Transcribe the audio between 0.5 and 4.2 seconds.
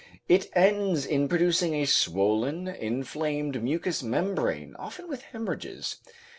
ends in producing a swollen, inflamed mucous